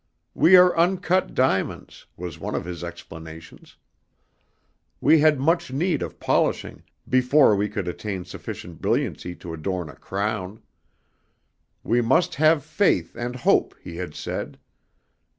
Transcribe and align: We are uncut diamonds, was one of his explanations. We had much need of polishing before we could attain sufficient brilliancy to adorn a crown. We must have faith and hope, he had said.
We 0.33 0.55
are 0.55 0.75
uncut 0.75 1.35
diamonds, 1.35 2.07
was 2.17 2.39
one 2.39 2.55
of 2.55 2.65
his 2.65 2.83
explanations. 2.83 3.77
We 4.99 5.19
had 5.19 5.39
much 5.39 5.71
need 5.71 6.01
of 6.01 6.19
polishing 6.19 6.81
before 7.07 7.55
we 7.55 7.69
could 7.69 7.87
attain 7.87 8.25
sufficient 8.25 8.81
brilliancy 8.81 9.35
to 9.35 9.53
adorn 9.53 9.89
a 9.91 9.95
crown. 9.95 10.63
We 11.83 12.01
must 12.01 12.33
have 12.33 12.63
faith 12.65 13.15
and 13.15 13.35
hope, 13.35 13.75
he 13.79 13.97
had 13.97 14.15
said. 14.15 14.57